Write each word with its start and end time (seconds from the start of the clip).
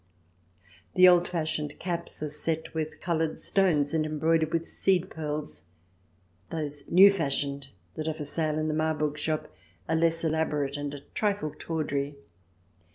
The 0.95 1.07
old 1.07 1.27
fashioned 1.27 1.77
caps 1.77 2.23
are 2.23 2.29
set 2.29 2.73
with 2.73 2.99
coloured 3.01 3.37
stones 3.37 3.93
and 3.93 4.03
embroidered 4.03 4.51
with 4.51 4.67
seed 4.67 5.11
pearls. 5.11 5.61
Those 6.49 6.89
new 6.89 7.11
fashioned 7.11 7.69
that 7.93 8.07
are 8.07 8.13
for 8.15 8.25
sale 8.25 8.57
in 8.57 8.67
the 8.67 8.73
Marburg 8.73 9.19
shop 9.19 9.53
are 9.87 9.95
less 9.95 10.23
elaborate 10.23 10.75
and 10.75 10.91
a 10.95 11.01
trifle 11.13 11.51
tawdry. 11.53 12.15